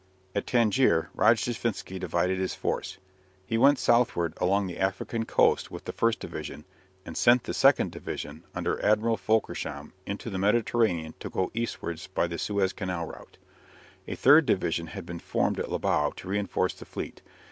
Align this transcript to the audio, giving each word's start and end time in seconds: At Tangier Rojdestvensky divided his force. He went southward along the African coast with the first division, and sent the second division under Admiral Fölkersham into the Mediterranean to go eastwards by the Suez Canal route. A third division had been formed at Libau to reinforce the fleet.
At 0.33 0.47
Tangier 0.47 1.11
Rojdestvensky 1.15 1.99
divided 1.99 2.39
his 2.39 2.55
force. 2.55 2.97
He 3.45 3.55
went 3.55 3.77
southward 3.77 4.33
along 4.37 4.65
the 4.65 4.79
African 4.79 5.25
coast 5.25 5.69
with 5.69 5.85
the 5.85 5.91
first 5.93 6.19
division, 6.19 6.65
and 7.05 7.15
sent 7.15 7.43
the 7.43 7.53
second 7.53 7.91
division 7.91 8.43
under 8.55 8.83
Admiral 8.83 9.15
Fölkersham 9.15 9.91
into 10.07 10.31
the 10.31 10.39
Mediterranean 10.39 11.13
to 11.19 11.29
go 11.29 11.51
eastwards 11.53 12.07
by 12.07 12.25
the 12.25 12.39
Suez 12.39 12.73
Canal 12.73 13.05
route. 13.05 13.37
A 14.07 14.15
third 14.15 14.47
division 14.47 14.87
had 14.87 15.05
been 15.05 15.19
formed 15.19 15.59
at 15.59 15.69
Libau 15.71 16.13
to 16.15 16.27
reinforce 16.27 16.73
the 16.73 16.85
fleet. 16.85 17.21